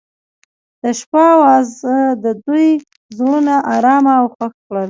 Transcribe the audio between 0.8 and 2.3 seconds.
د شپه اواز د